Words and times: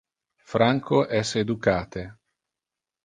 Franco 0.53 1.01
es 1.19 1.35
educate. 1.43 2.07